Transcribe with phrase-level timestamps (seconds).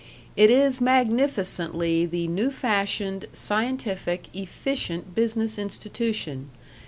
[0.35, 6.49] It is magnificently the new fashioned, scientific, efficient business institution....